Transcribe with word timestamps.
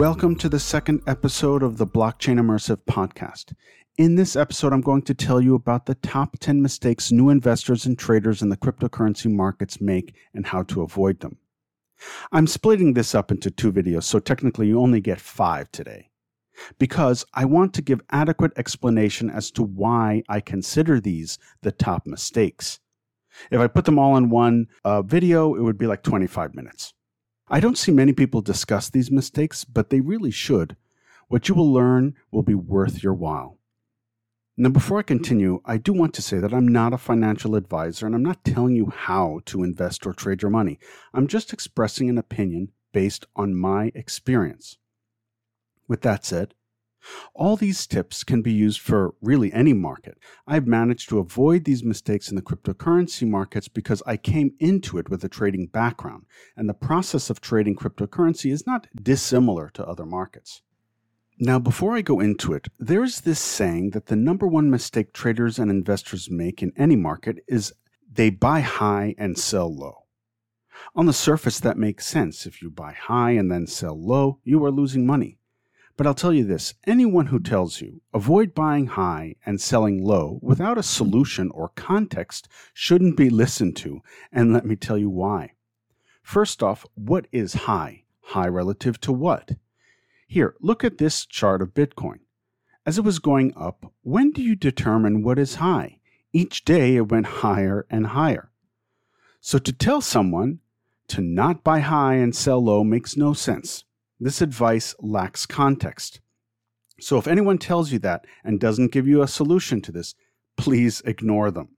Welcome 0.00 0.36
to 0.36 0.48
the 0.48 0.58
second 0.58 1.02
episode 1.06 1.62
of 1.62 1.76
the 1.76 1.86
Blockchain 1.86 2.40
Immersive 2.40 2.78
podcast. 2.88 3.52
In 3.98 4.14
this 4.14 4.34
episode, 4.34 4.72
I'm 4.72 4.80
going 4.80 5.02
to 5.02 5.12
tell 5.12 5.42
you 5.42 5.54
about 5.54 5.84
the 5.84 5.94
top 5.94 6.38
10 6.40 6.62
mistakes 6.62 7.12
new 7.12 7.28
investors 7.28 7.84
and 7.84 7.98
traders 7.98 8.40
in 8.40 8.48
the 8.48 8.56
cryptocurrency 8.56 9.30
markets 9.30 9.78
make 9.78 10.14
and 10.32 10.46
how 10.46 10.62
to 10.62 10.80
avoid 10.80 11.20
them. 11.20 11.36
I'm 12.32 12.46
splitting 12.46 12.94
this 12.94 13.14
up 13.14 13.30
into 13.30 13.50
two 13.50 13.70
videos, 13.70 14.04
so 14.04 14.18
technically 14.18 14.68
you 14.68 14.80
only 14.80 15.02
get 15.02 15.20
five 15.20 15.70
today. 15.70 16.08
Because 16.78 17.26
I 17.34 17.44
want 17.44 17.74
to 17.74 17.82
give 17.82 18.00
adequate 18.08 18.52
explanation 18.56 19.28
as 19.28 19.50
to 19.50 19.62
why 19.62 20.22
I 20.30 20.40
consider 20.40 20.98
these 20.98 21.38
the 21.60 21.72
top 21.72 22.06
mistakes. 22.06 22.80
If 23.50 23.60
I 23.60 23.66
put 23.66 23.84
them 23.84 23.98
all 23.98 24.16
in 24.16 24.30
one 24.30 24.68
uh, 24.82 25.02
video, 25.02 25.54
it 25.54 25.60
would 25.60 25.76
be 25.76 25.86
like 25.86 26.02
25 26.02 26.54
minutes. 26.54 26.94
I 27.52 27.58
don't 27.58 27.76
see 27.76 27.90
many 27.90 28.12
people 28.12 28.42
discuss 28.42 28.88
these 28.88 29.10
mistakes, 29.10 29.64
but 29.64 29.90
they 29.90 30.00
really 30.00 30.30
should. 30.30 30.76
What 31.26 31.48
you 31.48 31.54
will 31.56 31.72
learn 31.72 32.14
will 32.30 32.44
be 32.44 32.54
worth 32.54 33.02
your 33.02 33.14
while. 33.14 33.58
Now, 34.56 34.68
before 34.68 35.00
I 35.00 35.02
continue, 35.02 35.60
I 35.64 35.76
do 35.76 35.92
want 35.92 36.14
to 36.14 36.22
say 36.22 36.38
that 36.38 36.54
I'm 36.54 36.68
not 36.68 36.92
a 36.92 36.98
financial 36.98 37.56
advisor 37.56 38.06
and 38.06 38.14
I'm 38.14 38.22
not 38.22 38.44
telling 38.44 38.76
you 38.76 38.92
how 38.94 39.40
to 39.46 39.64
invest 39.64 40.06
or 40.06 40.12
trade 40.12 40.42
your 40.42 40.50
money. 40.50 40.78
I'm 41.12 41.26
just 41.26 41.52
expressing 41.52 42.08
an 42.08 42.18
opinion 42.18 42.70
based 42.92 43.26
on 43.34 43.56
my 43.56 43.90
experience. 43.96 44.78
With 45.88 46.02
that 46.02 46.24
said, 46.24 46.54
all 47.34 47.56
these 47.56 47.86
tips 47.86 48.24
can 48.24 48.42
be 48.42 48.52
used 48.52 48.80
for 48.80 49.14
really 49.20 49.52
any 49.52 49.72
market. 49.72 50.18
I've 50.46 50.66
managed 50.66 51.08
to 51.08 51.18
avoid 51.18 51.64
these 51.64 51.84
mistakes 51.84 52.28
in 52.28 52.36
the 52.36 52.42
cryptocurrency 52.42 53.26
markets 53.26 53.68
because 53.68 54.02
I 54.06 54.16
came 54.16 54.52
into 54.58 54.98
it 54.98 55.08
with 55.08 55.24
a 55.24 55.28
trading 55.28 55.66
background, 55.66 56.26
and 56.56 56.68
the 56.68 56.74
process 56.74 57.30
of 57.30 57.40
trading 57.40 57.76
cryptocurrency 57.76 58.52
is 58.52 58.66
not 58.66 58.86
dissimilar 58.94 59.70
to 59.74 59.86
other 59.86 60.06
markets. 60.06 60.62
Now, 61.42 61.58
before 61.58 61.96
I 61.96 62.02
go 62.02 62.20
into 62.20 62.52
it, 62.52 62.68
there 62.78 63.02
is 63.02 63.22
this 63.22 63.40
saying 63.40 63.90
that 63.90 64.06
the 64.06 64.16
number 64.16 64.46
one 64.46 64.70
mistake 64.70 65.14
traders 65.14 65.58
and 65.58 65.70
investors 65.70 66.30
make 66.30 66.62
in 66.62 66.72
any 66.76 66.96
market 66.96 67.42
is 67.48 67.72
they 68.12 68.28
buy 68.28 68.60
high 68.60 69.14
and 69.16 69.38
sell 69.38 69.74
low. 69.74 70.04
On 70.94 71.06
the 71.06 71.12
surface, 71.14 71.58
that 71.60 71.78
makes 71.78 72.06
sense. 72.06 72.44
If 72.44 72.60
you 72.60 72.70
buy 72.70 72.92
high 72.92 73.32
and 73.32 73.50
then 73.50 73.66
sell 73.66 73.98
low, 73.98 74.38
you 74.44 74.62
are 74.64 74.70
losing 74.70 75.06
money. 75.06 75.38
But 75.96 76.06
I'll 76.06 76.14
tell 76.14 76.32
you 76.32 76.44
this 76.44 76.74
anyone 76.86 77.26
who 77.26 77.40
tells 77.40 77.80
you 77.80 78.00
avoid 78.14 78.54
buying 78.54 78.86
high 78.86 79.36
and 79.44 79.60
selling 79.60 80.02
low 80.02 80.38
without 80.42 80.78
a 80.78 80.82
solution 80.82 81.50
or 81.50 81.70
context 81.70 82.48
shouldn't 82.72 83.16
be 83.16 83.28
listened 83.30 83.76
to, 83.78 84.00
and 84.32 84.52
let 84.52 84.64
me 84.64 84.76
tell 84.76 84.96
you 84.96 85.10
why. 85.10 85.52
First 86.22 86.62
off, 86.62 86.86
what 86.94 87.26
is 87.32 87.54
high? 87.54 88.04
High 88.22 88.48
relative 88.48 89.00
to 89.02 89.12
what? 89.12 89.52
Here, 90.26 90.54
look 90.60 90.84
at 90.84 90.98
this 90.98 91.26
chart 91.26 91.60
of 91.60 91.74
Bitcoin. 91.74 92.20
As 92.86 92.98
it 92.98 93.04
was 93.04 93.18
going 93.18 93.52
up, 93.56 93.92
when 94.02 94.30
do 94.30 94.42
you 94.42 94.54
determine 94.54 95.22
what 95.22 95.38
is 95.38 95.56
high? 95.56 95.98
Each 96.32 96.64
day 96.64 96.96
it 96.96 97.10
went 97.10 97.26
higher 97.26 97.84
and 97.90 98.06
higher. 98.06 98.50
So 99.40 99.58
to 99.58 99.72
tell 99.72 100.00
someone 100.00 100.60
to 101.08 101.20
not 101.20 101.64
buy 101.64 101.80
high 101.80 102.14
and 102.14 102.34
sell 102.34 102.62
low 102.64 102.84
makes 102.84 103.16
no 103.16 103.32
sense. 103.32 103.84
This 104.20 104.42
advice 104.42 104.94
lacks 105.00 105.46
context. 105.46 106.20
So 107.00 107.16
if 107.16 107.26
anyone 107.26 107.56
tells 107.56 107.90
you 107.90 107.98
that 108.00 108.26
and 108.44 108.60
doesn't 108.60 108.92
give 108.92 109.08
you 109.08 109.22
a 109.22 109.28
solution 109.28 109.80
to 109.80 109.92
this, 109.92 110.14
please 110.58 111.00
ignore 111.06 111.50
them. 111.50 111.70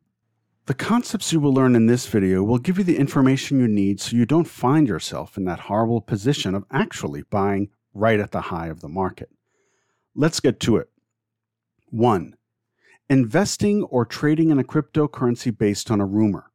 The 0.66 0.74
concepts 0.74 1.32
you 1.32 1.40
will 1.40 1.54
learn 1.54 1.76
in 1.76 1.86
this 1.86 2.06
video 2.06 2.42
will 2.42 2.58
give 2.58 2.78
you 2.78 2.84
the 2.84 2.98
information 2.98 3.60
you 3.60 3.68
need 3.68 4.00
so 4.00 4.16
you 4.16 4.26
don't 4.26 4.48
find 4.48 4.88
yourself 4.88 5.36
in 5.36 5.44
that 5.44 5.60
horrible 5.60 6.00
position 6.00 6.54
of 6.54 6.64
actually 6.70 7.22
buying 7.22 7.70
right 7.94 8.18
at 8.18 8.32
the 8.32 8.42
high 8.42 8.68
of 8.68 8.80
the 8.80 8.88
market. 8.88 9.30
Let's 10.14 10.40
get 10.40 10.58
to 10.60 10.76
it. 10.76 10.88
1. 11.90 12.36
Investing 13.08 13.82
or 13.84 14.04
trading 14.04 14.50
in 14.50 14.58
a 14.58 14.64
cryptocurrency 14.64 15.56
based 15.56 15.90
on 15.90 16.00
a 16.00 16.06
rumor. 16.06 16.51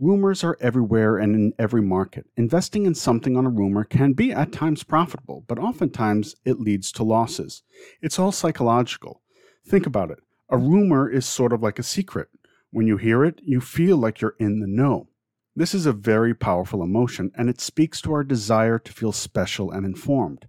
Rumors 0.00 0.42
are 0.42 0.56
everywhere 0.62 1.18
and 1.18 1.34
in 1.34 1.52
every 1.58 1.82
market. 1.82 2.24
Investing 2.34 2.86
in 2.86 2.94
something 2.94 3.36
on 3.36 3.44
a 3.44 3.50
rumor 3.50 3.84
can 3.84 4.14
be 4.14 4.32
at 4.32 4.50
times 4.50 4.82
profitable, 4.82 5.44
but 5.46 5.58
oftentimes 5.58 6.36
it 6.42 6.58
leads 6.58 6.90
to 6.92 7.04
losses. 7.04 7.62
It's 8.00 8.18
all 8.18 8.32
psychological. 8.32 9.20
Think 9.66 9.84
about 9.84 10.10
it. 10.10 10.20
A 10.48 10.56
rumor 10.56 11.06
is 11.06 11.26
sort 11.26 11.52
of 11.52 11.62
like 11.62 11.78
a 11.78 11.82
secret. 11.82 12.28
When 12.70 12.86
you 12.86 12.96
hear 12.96 13.26
it, 13.26 13.42
you 13.44 13.60
feel 13.60 13.98
like 13.98 14.22
you're 14.22 14.36
in 14.38 14.60
the 14.60 14.66
know. 14.66 15.08
This 15.54 15.74
is 15.74 15.84
a 15.84 15.92
very 15.92 16.34
powerful 16.34 16.82
emotion, 16.82 17.30
and 17.36 17.50
it 17.50 17.60
speaks 17.60 18.00
to 18.00 18.12
our 18.14 18.24
desire 18.24 18.78
to 18.78 18.92
feel 18.94 19.12
special 19.12 19.70
and 19.70 19.84
informed. 19.84 20.46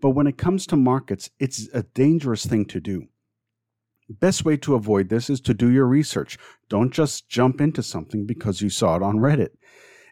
But 0.00 0.10
when 0.10 0.26
it 0.26 0.38
comes 0.38 0.66
to 0.68 0.76
markets, 0.76 1.28
it's 1.38 1.68
a 1.74 1.82
dangerous 1.82 2.46
thing 2.46 2.64
to 2.66 2.80
do. 2.80 3.08
Best 4.08 4.44
way 4.44 4.56
to 4.58 4.74
avoid 4.74 5.08
this 5.08 5.28
is 5.28 5.40
to 5.42 5.54
do 5.54 5.70
your 5.70 5.86
research. 5.86 6.38
Don't 6.68 6.92
just 6.92 7.28
jump 7.28 7.60
into 7.60 7.82
something 7.82 8.24
because 8.24 8.60
you 8.60 8.70
saw 8.70 8.96
it 8.96 9.02
on 9.02 9.16
Reddit. 9.16 9.50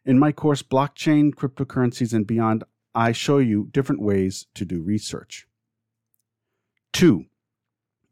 In 0.04 0.18
my 0.18 0.32
course, 0.32 0.62
Blockchain, 0.62 1.32
Cryptocurrencies, 1.32 2.12
and 2.12 2.26
Beyond, 2.26 2.64
I 2.94 3.12
show 3.12 3.38
you 3.38 3.68
different 3.72 4.02
ways 4.02 4.46
to 4.54 4.64
do 4.64 4.82
research. 4.82 5.46
Two, 6.92 7.26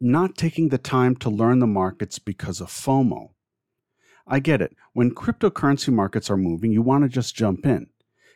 not 0.01 0.37
taking 0.37 0.69
the 0.69 0.79
time 0.79 1.15
to 1.17 1.31
learn 1.31 1.59
the 1.59 1.67
markets 1.67 2.19
because 2.19 2.61
of 2.61 2.69
FOMO. 2.69 3.31
I 4.27 4.39
get 4.39 4.63
it. 4.63 4.77
When 4.93 5.15
cryptocurrency 5.15 5.93
markets 5.93 6.31
are 6.31 6.37
moving, 6.37 6.73
you 6.73 6.83
want 6.83 7.05
to 7.05 7.09
just 7.09 7.35
jump 7.35 7.67
in. 7.67 7.89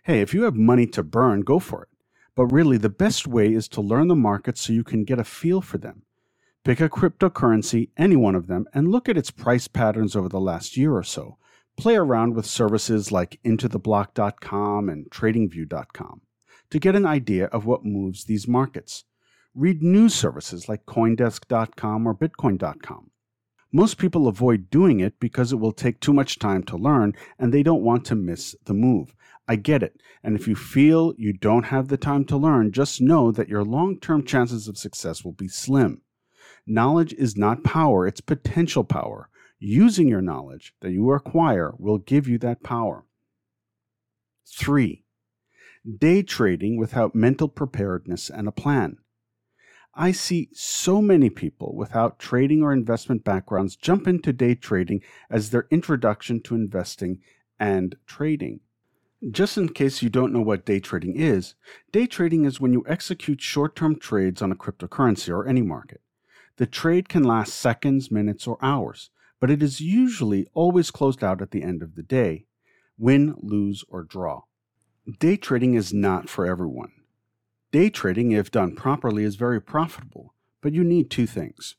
Hey, 0.04 0.20
if 0.20 0.34
you 0.34 0.42
have 0.42 0.54
money 0.54 0.86
to 0.88 1.02
burn, 1.02 1.40
go 1.40 1.58
for 1.58 1.82
it. 1.82 1.88
But 2.34 2.46
really, 2.46 2.76
the 2.76 2.88
best 2.88 3.26
way 3.26 3.52
is 3.52 3.66
to 3.68 3.80
learn 3.80 4.08
the 4.08 4.14
markets 4.14 4.60
so 4.60 4.72
you 4.72 4.84
can 4.84 5.04
get 5.04 5.18
a 5.18 5.24
feel 5.24 5.60
for 5.60 5.78
them. 5.78 6.02
Pick 6.66 6.80
a 6.80 6.88
cryptocurrency, 6.88 7.90
any 7.96 8.16
one 8.16 8.34
of 8.34 8.48
them, 8.48 8.66
and 8.74 8.90
look 8.90 9.08
at 9.08 9.16
its 9.16 9.30
price 9.30 9.68
patterns 9.68 10.16
over 10.16 10.28
the 10.28 10.40
last 10.40 10.76
year 10.76 10.96
or 10.96 11.04
so. 11.04 11.38
Play 11.76 11.94
around 11.94 12.34
with 12.34 12.44
services 12.44 13.12
like 13.12 13.38
intotheblock.com 13.44 14.88
and 14.88 15.08
tradingview.com 15.08 16.22
to 16.70 16.78
get 16.80 16.96
an 16.96 17.06
idea 17.06 17.44
of 17.44 17.66
what 17.66 17.84
moves 17.84 18.24
these 18.24 18.48
markets. 18.48 19.04
Read 19.54 19.80
news 19.80 20.12
services 20.12 20.68
like 20.68 20.86
coindesk.com 20.86 22.04
or 22.04 22.16
bitcoin.com. 22.16 23.12
Most 23.70 23.96
people 23.96 24.26
avoid 24.26 24.68
doing 24.68 24.98
it 24.98 25.20
because 25.20 25.52
it 25.52 25.60
will 25.60 25.70
take 25.70 26.00
too 26.00 26.12
much 26.12 26.40
time 26.40 26.64
to 26.64 26.76
learn 26.76 27.14
and 27.38 27.54
they 27.54 27.62
don't 27.62 27.84
want 27.84 28.04
to 28.06 28.16
miss 28.16 28.56
the 28.64 28.74
move. 28.74 29.14
I 29.46 29.54
get 29.54 29.84
it. 29.84 30.00
And 30.24 30.34
if 30.34 30.48
you 30.48 30.56
feel 30.56 31.14
you 31.16 31.32
don't 31.32 31.66
have 31.66 31.86
the 31.86 31.96
time 31.96 32.24
to 32.24 32.36
learn, 32.36 32.72
just 32.72 33.00
know 33.00 33.30
that 33.30 33.48
your 33.48 33.62
long 33.62 34.00
term 34.00 34.24
chances 34.24 34.66
of 34.66 34.76
success 34.76 35.24
will 35.24 35.30
be 35.30 35.46
slim. 35.46 36.02
Knowledge 36.66 37.14
is 37.14 37.36
not 37.36 37.62
power, 37.62 38.06
it's 38.06 38.20
potential 38.20 38.82
power. 38.82 39.28
Using 39.58 40.08
your 40.08 40.20
knowledge 40.20 40.74
that 40.80 40.90
you 40.90 41.10
acquire 41.12 41.72
will 41.78 41.98
give 41.98 42.28
you 42.28 42.38
that 42.38 42.62
power. 42.62 43.04
Three, 44.44 45.04
day 45.98 46.22
trading 46.22 46.76
without 46.76 47.14
mental 47.14 47.48
preparedness 47.48 48.28
and 48.28 48.48
a 48.48 48.52
plan. 48.52 48.98
I 49.94 50.12
see 50.12 50.50
so 50.52 51.00
many 51.00 51.30
people 51.30 51.74
without 51.74 52.18
trading 52.18 52.62
or 52.62 52.72
investment 52.72 53.24
backgrounds 53.24 53.76
jump 53.76 54.06
into 54.06 54.32
day 54.32 54.54
trading 54.54 55.00
as 55.30 55.50
their 55.50 55.66
introduction 55.70 56.40
to 56.42 56.54
investing 56.54 57.20
and 57.58 57.96
trading. 58.06 58.60
Just 59.30 59.56
in 59.56 59.70
case 59.70 60.02
you 60.02 60.10
don't 60.10 60.34
know 60.34 60.42
what 60.42 60.66
day 60.66 60.80
trading 60.80 61.16
is, 61.16 61.54
day 61.92 62.06
trading 62.06 62.44
is 62.44 62.60
when 62.60 62.74
you 62.74 62.84
execute 62.86 63.40
short 63.40 63.74
term 63.74 63.98
trades 63.98 64.42
on 64.42 64.52
a 64.52 64.56
cryptocurrency 64.56 65.30
or 65.30 65.46
any 65.46 65.62
market. 65.62 66.02
The 66.56 66.66
trade 66.66 67.08
can 67.08 67.22
last 67.22 67.54
seconds, 67.54 68.10
minutes, 68.10 68.46
or 68.46 68.58
hours, 68.62 69.10
but 69.40 69.50
it 69.50 69.62
is 69.62 69.80
usually 69.80 70.46
always 70.54 70.90
closed 70.90 71.22
out 71.22 71.42
at 71.42 71.50
the 71.50 71.62
end 71.62 71.82
of 71.82 71.94
the 71.94 72.02
day 72.02 72.46
win, 72.98 73.34
lose, 73.38 73.84
or 73.88 74.02
draw. 74.02 74.42
Day 75.18 75.36
trading 75.36 75.74
is 75.74 75.92
not 75.92 76.30
for 76.30 76.46
everyone. 76.46 76.92
Day 77.70 77.90
trading, 77.90 78.32
if 78.32 78.50
done 78.50 78.74
properly, 78.74 79.22
is 79.22 79.36
very 79.36 79.60
profitable, 79.60 80.34
but 80.62 80.72
you 80.72 80.82
need 80.82 81.10
two 81.10 81.26
things 81.26 81.76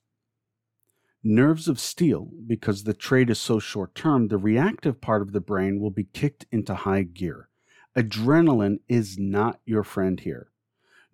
nerves 1.23 1.67
of 1.67 1.79
steel, 1.79 2.29
because 2.45 2.83
the 2.83 2.93
trade 2.93 3.29
is 3.29 3.39
so 3.39 3.59
short 3.59 3.93
term, 3.95 4.27
the 4.27 4.37
reactive 4.37 5.01
part 5.01 5.21
of 5.21 5.33
the 5.33 5.41
brain 5.41 5.79
will 5.79 5.89
be 5.89 6.05
kicked 6.05 6.45
into 6.51 6.73
high 6.73 7.03
gear. 7.03 7.49
Adrenaline 7.95 8.79
is 8.87 9.17
not 9.17 9.59
your 9.65 9.83
friend 9.83 10.21
here. 10.21 10.49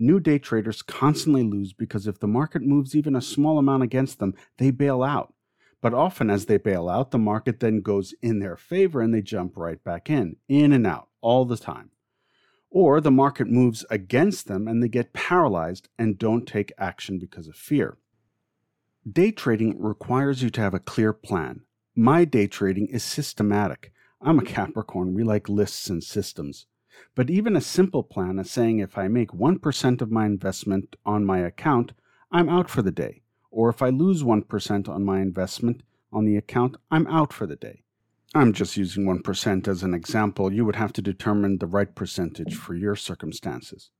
New 0.04 0.20
day 0.20 0.38
traders 0.38 0.82
constantly 0.82 1.44
lose 1.44 1.72
because 1.72 2.08
if 2.08 2.20
the 2.20 2.28
market 2.28 2.62
moves 2.62 2.94
even 2.94 3.16
a 3.16 3.22
small 3.22 3.58
amount 3.58 3.84
against 3.84 4.20
them, 4.20 4.34
they 4.58 4.70
bail 4.70 5.02
out. 5.02 5.34
But 5.80 5.94
often, 5.94 6.30
as 6.30 6.46
they 6.46 6.58
bail 6.58 6.90
out, 6.90 7.12
the 7.12 7.18
market 7.18 7.62
then 7.62 7.80
goes 7.80 8.14
in 8.22 8.40
their 8.40 8.58
favor 8.58 9.00
and 9.00 9.14
they 9.14 9.22
jump 9.22 9.56
right 9.56 9.82
back 9.82 10.10
in, 10.10 10.36
in 10.50 10.74
and 10.74 10.86
out, 10.86 11.08
all 11.22 11.46
the 11.46 11.56
time. 11.56 11.92
Or 12.70 13.00
the 13.00 13.12
market 13.12 13.48
moves 13.48 13.86
against 13.90 14.50
them 14.50 14.68
and 14.68 14.84
they 14.84 14.90
get 14.90 15.14
paralyzed 15.14 15.88
and 15.98 16.20
don't 16.20 16.46
take 16.46 16.74
action 16.78 17.18
because 17.18 17.48
of 17.48 17.56
fear. 17.56 17.98
Day 19.10 19.32
trading 19.32 19.82
requires 19.82 20.44
you 20.44 20.50
to 20.50 20.60
have 20.60 20.74
a 20.74 20.80
clear 20.80 21.14
plan. 21.14 21.62
My 21.96 22.26
day 22.26 22.48
trading 22.48 22.88
is 22.88 23.06
systematic. 23.06 23.94
I'm 24.20 24.38
a 24.38 24.44
Capricorn, 24.44 25.14
we 25.14 25.24
like 25.24 25.48
lists 25.48 25.90
and 25.90 26.04
systems. 26.04 26.66
But 27.16 27.30
even 27.30 27.56
a 27.56 27.62
simple 27.62 28.04
plan 28.04 28.40
is 28.40 28.52
saying 28.52 28.80
if 28.80 28.98
I 28.98 29.08
make 29.08 29.32
1% 29.32 30.02
of 30.02 30.12
my 30.12 30.26
investment 30.26 30.96
on 31.06 31.26
my 31.26 31.40
account, 31.40 31.94
I'm 32.32 32.50
out 32.50 32.70
for 32.70 32.82
the 32.82 32.92
day. 32.92 33.22
Or 33.52 33.70
if 33.70 33.82
I 33.82 33.90
lose 33.90 34.24
1% 34.24 34.90
on 34.90 35.06
my 35.06 35.22
investment 35.22 35.84
on 36.12 36.26
the 36.26 36.38
account, 36.38 36.78
I'm 36.90 37.08
out 37.08 37.32
for 37.32 37.46
the 37.46 37.56
day. 37.56 37.84
I'm 38.36 38.52
just 38.52 38.78
using 38.78 39.06
1% 39.06 39.68
as 39.68 39.84
an 39.84 39.94
example. 39.94 40.52
You 40.52 40.66
would 40.66 40.76
have 40.76 40.92
to 40.94 41.02
determine 41.04 41.60
the 41.60 41.68
right 41.68 41.94
percentage 41.94 42.56
for 42.56 42.74
your 42.74 42.96
circumstances. 42.96 43.92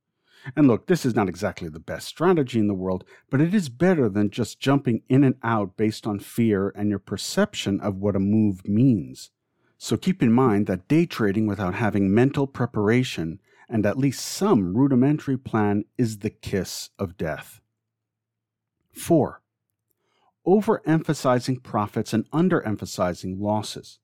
And 0.56 0.66
look, 0.66 0.86
this 0.86 1.06
is 1.06 1.14
not 1.14 1.28
exactly 1.28 1.68
the 1.68 1.78
best 1.78 2.08
strategy 2.08 2.58
in 2.58 2.66
the 2.66 2.74
world, 2.74 3.04
but 3.30 3.40
it 3.40 3.54
is 3.54 3.68
better 3.68 4.08
than 4.08 4.30
just 4.30 4.60
jumping 4.60 5.02
in 5.08 5.24
and 5.24 5.36
out 5.42 5.76
based 5.76 6.06
on 6.06 6.18
fear 6.18 6.72
and 6.76 6.90
your 6.90 6.98
perception 6.98 7.80
of 7.80 7.96
what 7.96 8.16
a 8.16 8.20
move 8.20 8.66
means. 8.66 9.30
So 9.78 9.96
keep 9.96 10.22
in 10.22 10.32
mind 10.32 10.66
that 10.66 10.88
day 10.88 11.06
trading 11.06 11.46
without 11.46 11.74
having 11.74 12.14
mental 12.14 12.46
preparation 12.46 13.40
and 13.68 13.86
at 13.86 13.98
least 13.98 14.24
some 14.24 14.76
rudimentary 14.76 15.36
plan 15.36 15.84
is 15.98 16.18
the 16.18 16.30
kiss 16.30 16.90
of 16.98 17.16
death. 17.16 17.60
4. 18.92 19.42
Overemphasizing 20.46 21.62
profits 21.62 22.12
and 22.12 22.30
underemphasizing 22.30 23.40
losses. 23.40 23.98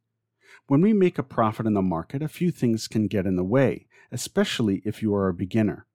When 0.66 0.80
we 0.80 0.92
make 0.92 1.18
a 1.18 1.22
profit 1.22 1.66
in 1.66 1.74
the 1.74 1.82
market, 1.82 2.22
a 2.22 2.28
few 2.28 2.50
things 2.50 2.88
can 2.88 3.06
get 3.06 3.26
in 3.26 3.36
the 3.36 3.44
way, 3.44 3.86
especially 4.10 4.82
if 4.84 5.02
you 5.02 5.14
are 5.14 5.28
a 5.28 5.34
beginner. 5.34 5.86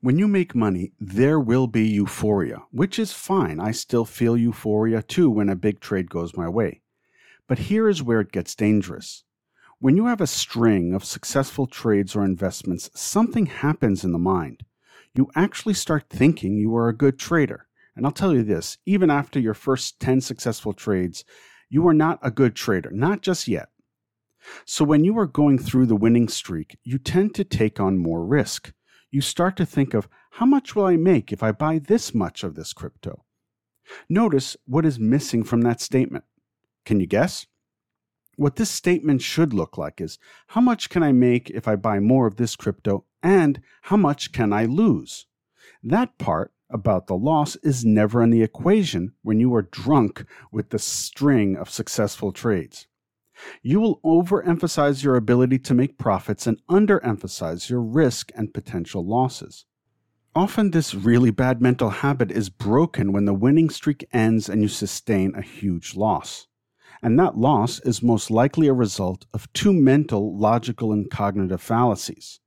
When 0.00 0.18
you 0.18 0.28
make 0.28 0.54
money, 0.54 0.92
there 1.00 1.40
will 1.40 1.66
be 1.66 1.86
euphoria, 1.86 2.62
which 2.70 2.98
is 2.98 3.12
fine. 3.12 3.58
I 3.58 3.72
still 3.72 4.04
feel 4.04 4.36
euphoria 4.36 5.02
too 5.02 5.28
when 5.30 5.48
a 5.48 5.56
big 5.56 5.80
trade 5.80 6.10
goes 6.10 6.36
my 6.36 6.48
way. 6.48 6.82
But 7.48 7.58
here 7.58 7.88
is 7.88 8.02
where 8.02 8.20
it 8.20 8.30
gets 8.30 8.54
dangerous. 8.54 9.24
When 9.80 9.96
you 9.96 10.06
have 10.06 10.20
a 10.20 10.26
string 10.26 10.92
of 10.92 11.04
successful 11.04 11.66
trades 11.66 12.14
or 12.14 12.24
investments, 12.24 12.90
something 12.94 13.46
happens 13.46 14.04
in 14.04 14.12
the 14.12 14.18
mind. 14.18 14.64
You 15.14 15.30
actually 15.34 15.74
start 15.74 16.10
thinking 16.10 16.58
you 16.58 16.76
are 16.76 16.88
a 16.88 16.96
good 16.96 17.18
trader. 17.18 17.66
And 17.96 18.04
I'll 18.04 18.12
tell 18.12 18.34
you 18.34 18.42
this 18.42 18.78
even 18.86 19.10
after 19.10 19.40
your 19.40 19.54
first 19.54 19.98
10 19.98 20.20
successful 20.20 20.72
trades, 20.72 21.24
you 21.70 21.86
are 21.88 21.94
not 21.94 22.18
a 22.22 22.30
good 22.30 22.54
trader, 22.54 22.90
not 22.92 23.22
just 23.22 23.48
yet. 23.48 23.70
So 24.64 24.84
when 24.84 25.04
you 25.04 25.18
are 25.18 25.26
going 25.26 25.58
through 25.58 25.86
the 25.86 25.96
winning 25.96 26.28
streak, 26.28 26.78
you 26.84 26.98
tend 26.98 27.34
to 27.34 27.44
take 27.44 27.80
on 27.80 27.98
more 27.98 28.24
risk. 28.24 28.72
You 29.10 29.20
start 29.20 29.56
to 29.56 29.66
think 29.66 29.94
of 29.94 30.08
how 30.32 30.46
much 30.46 30.76
will 30.76 30.84
I 30.84 30.96
make 30.96 31.32
if 31.32 31.42
I 31.42 31.52
buy 31.52 31.78
this 31.78 32.14
much 32.14 32.44
of 32.44 32.54
this 32.54 32.72
crypto? 32.72 33.24
Notice 34.08 34.56
what 34.66 34.84
is 34.84 34.98
missing 34.98 35.42
from 35.42 35.62
that 35.62 35.80
statement. 35.80 36.24
Can 36.88 37.00
you 37.00 37.06
guess? 37.06 37.44
What 38.36 38.56
this 38.56 38.70
statement 38.70 39.20
should 39.20 39.52
look 39.52 39.76
like 39.76 40.00
is 40.00 40.18
how 40.46 40.62
much 40.62 40.88
can 40.88 41.02
I 41.02 41.12
make 41.12 41.50
if 41.50 41.68
I 41.68 41.76
buy 41.76 42.00
more 42.00 42.26
of 42.26 42.36
this 42.36 42.56
crypto 42.56 43.04
and 43.22 43.60
how 43.82 43.98
much 43.98 44.32
can 44.32 44.54
I 44.54 44.64
lose? 44.64 45.26
That 45.82 46.16
part 46.16 46.54
about 46.70 47.06
the 47.06 47.14
loss 47.14 47.56
is 47.56 47.84
never 47.84 48.22
in 48.22 48.30
the 48.30 48.42
equation 48.42 49.12
when 49.20 49.38
you 49.38 49.54
are 49.54 49.68
drunk 49.70 50.24
with 50.50 50.70
the 50.70 50.78
string 50.78 51.58
of 51.58 51.68
successful 51.68 52.32
trades 52.32 52.86
you 53.62 53.80
will 53.80 54.00
overemphasize 54.00 55.04
your 55.04 55.16
ability 55.16 55.58
to 55.58 55.74
make 55.74 55.98
profits 55.98 56.46
and 56.46 56.58
underemphasize 56.70 57.68
your 57.68 57.82
risk 57.82 58.32
and 58.34 58.54
potential 58.54 59.06
losses. 59.06 59.66
Often, 60.34 60.70
this 60.70 60.94
really 60.94 61.30
bad 61.30 61.60
mental 61.60 61.90
habit 61.90 62.32
is 62.32 62.48
broken 62.48 63.12
when 63.12 63.26
the 63.26 63.34
winning 63.34 63.68
streak 63.68 64.08
ends 64.10 64.48
and 64.48 64.62
you 64.62 64.68
sustain 64.68 65.34
a 65.34 65.42
huge 65.42 65.94
loss. 65.94 66.48
And 67.02 67.18
that 67.18 67.36
loss 67.38 67.80
is 67.80 68.02
most 68.02 68.30
likely 68.30 68.66
a 68.68 68.72
result 68.72 69.26
of 69.32 69.52
two 69.52 69.72
mental, 69.72 70.36
logical, 70.38 70.92
and 70.92 71.10
cognitive 71.10 71.62
fallacies. 71.62 72.40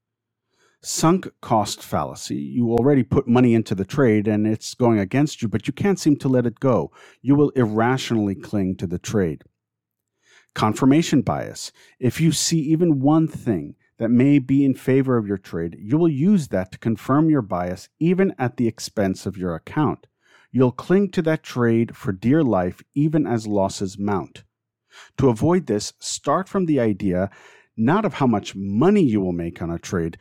Sunk 0.84 1.30
cost 1.42 1.84
fallacy. 1.84 2.36
You 2.38 2.72
already 2.72 3.04
put 3.04 3.28
money 3.28 3.54
into 3.54 3.76
the 3.76 3.86
trade 3.86 4.28
and 4.28 4.48
it's 4.48 4.74
going 4.74 5.00
against 5.00 5.42
you, 5.42 5.48
but 5.48 5.68
you 5.68 5.74
can't 5.74 6.00
seem 6.00 6.18
to 6.18 6.28
let 6.28 6.48
it 6.48 6.60
go. 6.60 6.92
You 7.22 7.36
will 7.36 7.52
irrationally 7.52 8.36
cling 8.36 8.78
to 8.78 8.88
the 8.88 9.00
trade. 9.00 9.44
Confirmation 10.56 11.22
bias. 11.22 11.72
If 12.00 12.20
you 12.20 12.32
see 12.32 12.60
even 12.60 13.00
one 13.00 13.28
thing 13.28 13.76
that 14.00 14.10
may 14.10 14.40
be 14.40 14.66
in 14.66 14.74
favor 14.74 15.18
of 15.18 15.28
your 15.28 15.38
trade, 15.38 15.78
you 15.80 15.98
will 15.98 16.10
use 16.10 16.50
that 16.50 16.72
to 16.72 16.80
confirm 16.80 17.30
your 17.30 17.44
bias 17.44 17.88
even 18.00 18.34
at 18.40 18.58
the 18.58 18.68
expense 18.68 19.26
of 19.28 19.38
your 19.38 19.56
account. 19.56 20.08
You'll 20.52 20.72
cling 20.72 21.10
to 21.12 21.22
that 21.24 21.44
trade 21.44 21.96
for 21.96 22.12
dear 22.12 22.44
life 22.44 22.82
even 22.94 23.26
as 23.26 23.48
losses 23.48 23.98
mount. 23.98 24.44
To 25.18 25.30
avoid 25.30 25.68
this, 25.68 25.94
start 26.00 26.50
from 26.50 26.66
the 26.66 26.80
idea 26.80 27.30
not 27.78 28.06
of 28.06 28.16
how 28.16 28.28
much 28.28 28.56
money 28.56 29.02
you 29.02 29.22
will 29.22 29.32
make 29.32 29.62
on 29.62 29.72
a 29.72 29.80
trade, 29.80 30.18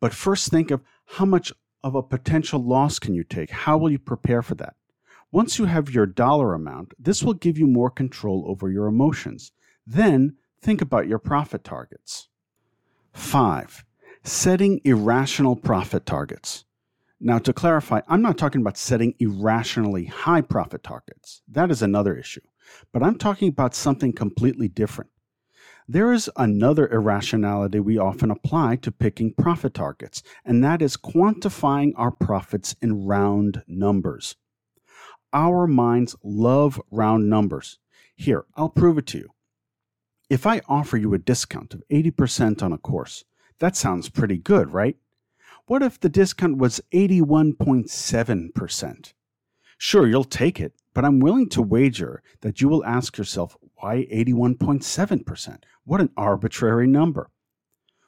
but 0.00 0.12
first 0.12 0.50
think 0.50 0.70
of 0.70 0.82
how 1.06 1.24
much 1.24 1.52
of 1.82 1.94
a 1.94 2.02
potential 2.02 2.62
loss 2.62 2.98
can 2.98 3.14
you 3.14 3.24
take? 3.24 3.50
How 3.50 3.78
will 3.78 3.90
you 3.90 3.98
prepare 3.98 4.42
for 4.42 4.54
that? 4.56 4.74
Once 5.32 5.58
you 5.58 5.64
have 5.64 5.90
your 5.90 6.06
dollar 6.06 6.54
amount, 6.54 6.92
this 6.98 7.22
will 7.22 7.34
give 7.34 7.56
you 7.56 7.66
more 7.66 7.90
control 7.90 8.44
over 8.46 8.70
your 8.70 8.86
emotions. 8.86 9.52
Then 9.86 10.36
think 10.60 10.80
about 10.80 11.08
your 11.08 11.18
profit 11.18 11.64
targets. 11.64 12.28
5. 13.12 13.84
Setting 14.22 14.80
irrational 14.84 15.56
profit 15.56 16.04
targets. 16.04 16.64
Now, 17.22 17.38
to 17.38 17.52
clarify, 17.52 18.00
I'm 18.08 18.22
not 18.22 18.38
talking 18.38 18.62
about 18.62 18.78
setting 18.78 19.14
irrationally 19.18 20.06
high 20.06 20.40
profit 20.40 20.82
targets. 20.82 21.42
That 21.46 21.70
is 21.70 21.82
another 21.82 22.16
issue. 22.16 22.40
But 22.92 23.02
I'm 23.02 23.18
talking 23.18 23.48
about 23.48 23.74
something 23.74 24.14
completely 24.14 24.68
different. 24.68 25.10
There 25.86 26.12
is 26.12 26.30
another 26.36 26.88
irrationality 26.88 27.80
we 27.80 27.98
often 27.98 28.30
apply 28.30 28.76
to 28.76 28.92
picking 28.92 29.34
profit 29.34 29.74
targets, 29.74 30.22
and 30.44 30.64
that 30.64 30.80
is 30.80 30.96
quantifying 30.96 31.92
our 31.96 32.12
profits 32.12 32.74
in 32.80 33.04
round 33.04 33.64
numbers. 33.66 34.36
Our 35.32 35.66
minds 35.66 36.16
love 36.22 36.80
round 36.90 37.28
numbers. 37.28 37.78
Here, 38.16 38.44
I'll 38.56 38.68
prove 38.68 38.98
it 38.98 39.06
to 39.08 39.18
you. 39.18 39.30
If 40.30 40.46
I 40.46 40.62
offer 40.68 40.96
you 40.96 41.12
a 41.12 41.18
discount 41.18 41.74
of 41.74 41.82
80% 41.90 42.62
on 42.62 42.72
a 42.72 42.78
course, 42.78 43.24
that 43.58 43.76
sounds 43.76 44.08
pretty 44.08 44.38
good, 44.38 44.72
right? 44.72 44.96
What 45.70 45.84
if 45.84 46.00
the 46.00 46.08
discount 46.08 46.58
was 46.58 46.80
81.7%? 46.92 49.12
Sure, 49.78 50.04
you'll 50.04 50.24
take 50.24 50.58
it, 50.58 50.72
but 50.92 51.04
I'm 51.04 51.20
willing 51.20 51.48
to 51.50 51.62
wager 51.62 52.24
that 52.40 52.60
you 52.60 52.68
will 52.68 52.84
ask 52.84 53.16
yourself, 53.16 53.56
why 53.76 54.08
81.7%? 54.12 55.62
What 55.84 56.00
an 56.00 56.10
arbitrary 56.16 56.88
number. 56.88 57.30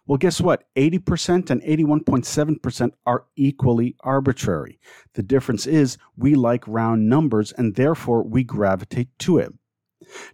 Well, 0.08 0.18
guess 0.18 0.40
what? 0.40 0.64
80% 0.74 1.50
and 1.50 1.62
81.7% 1.62 2.90
are 3.06 3.26
equally 3.36 3.94
arbitrary. 4.00 4.80
The 5.14 5.22
difference 5.22 5.64
is 5.64 5.98
we 6.16 6.34
like 6.34 6.66
round 6.66 7.08
numbers 7.08 7.52
and 7.52 7.76
therefore 7.76 8.24
we 8.24 8.42
gravitate 8.42 9.16
to 9.20 9.38
it. 9.38 9.52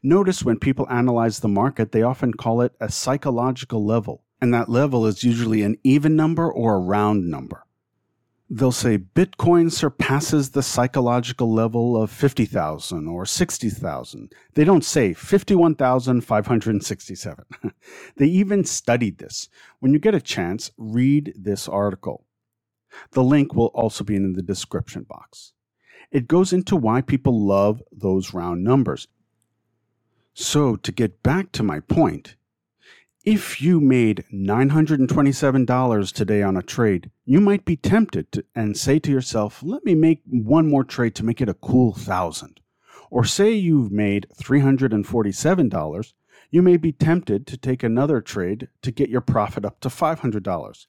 Notice 0.03 0.47
when 0.47 0.59
people 0.59 0.89
analyze 0.89 1.41
the 1.41 1.49
market, 1.49 1.93
they 1.93 2.01
often 2.01 2.33
call 2.33 2.63
it 2.63 2.73
a 2.81 2.91
psychological 2.91 3.85
level, 3.85 4.25
and 4.41 4.55
that 4.55 4.69
level 4.69 5.07
is 5.07 5.25
usually 5.25 5.63
an 5.63 5.77
even 5.85 6.17
number 6.17 6.51
or 6.51 6.77
a 6.77 6.81
round 6.81 7.29
number. 7.29 7.65
They'll 8.51 8.73
say 8.73 8.97
Bitcoin 8.97 9.71
surpasses 9.71 10.49
the 10.51 10.63
psychological 10.63 11.53
level 11.53 12.01
of 12.01 12.11
50,000 12.11 13.07
or 13.07 13.27
60,000. 13.27 14.33
They 14.55 14.65
don't 14.65 14.85
say 14.85 15.13
51,567. 15.13 17.45
they 18.17 18.27
even 18.27 18.65
studied 18.65 19.19
this. 19.19 19.51
When 19.81 19.93
you 19.93 19.99
get 19.99 20.15
a 20.15 20.21
chance, 20.21 20.71
read 20.79 21.35
this 21.37 21.69
article. 21.69 22.25
The 23.11 23.23
link 23.23 23.55
will 23.55 23.71
also 23.75 24.03
be 24.03 24.17
in 24.17 24.33
the 24.33 24.41
description 24.41 25.03
box. 25.03 25.53
It 26.11 26.27
goes 26.27 26.55
into 26.55 26.75
why 26.75 27.03
people 27.03 27.47
love 27.47 27.83
those 27.93 28.33
round 28.33 28.65
numbers. 28.65 29.09
So, 30.33 30.77
to 30.77 30.93
get 30.93 31.23
back 31.23 31.53
to 31.53 31.63
my 31.63 31.81
point, 31.81 32.37
if 33.31 33.61
you 33.61 33.79
made 33.79 34.25
$927 34.33 36.13
today 36.15 36.43
on 36.43 36.57
a 36.57 36.63
trade, 36.63 37.11
you 37.27 37.43
might 37.43 37.67
be 37.67 37.77
tempted 37.77 38.33
to, 38.33 38.43
and 38.55 38.75
say 38.75 38.99
to 38.99 39.11
yourself, 39.11 39.63
let 39.63 39.85
me 39.85 39.95
make 39.95 40.23
one 40.25 40.67
more 40.67 40.83
trade 40.83 41.15
to 41.17 41.23
make 41.23 41.43
it 41.43 41.49
a 41.51 41.53
cool 41.53 41.93
thousand. 41.93 42.59
Or 43.11 43.27
say 43.27 43.53
you've 43.53 43.93
made 43.93 44.29
$347, 44.43 46.13
you 46.51 46.63
may 46.63 46.79
be 46.79 46.91
tempted 46.91 47.47
to 47.47 47.59
take 47.59 47.83
another 47.83 48.23
trade 48.23 48.69
to 48.81 48.91
get 48.91 49.11
your 49.11 49.21
profit 49.21 49.67
up 49.67 49.79
to 49.81 49.91
$500. 49.91 50.87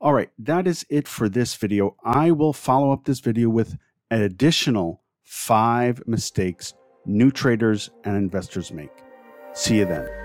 All 0.00 0.12
right, 0.12 0.30
that 0.38 0.66
is 0.66 0.84
it 0.90 1.06
for 1.08 1.28
this 1.28 1.54
video. 1.54 1.96
I 2.04 2.30
will 2.30 2.52
follow 2.52 2.92
up 2.92 3.04
this 3.04 3.20
video 3.20 3.48
with 3.48 3.78
an 4.10 4.22
additional 4.22 5.02
five 5.24 6.02
mistakes 6.06 6.74
new 7.06 7.30
traders 7.30 7.90
and 8.04 8.16
investors 8.16 8.72
make. 8.72 8.90
See 9.52 9.78
you 9.78 9.84
then. 9.84 10.23